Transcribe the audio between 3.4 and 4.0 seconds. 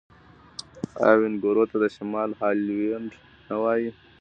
نه وايي؟